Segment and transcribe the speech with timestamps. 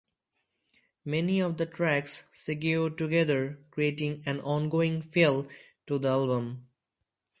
[1.05, 5.47] Many of the tracks segue together creating an ongoing feel
[5.85, 6.67] to the album.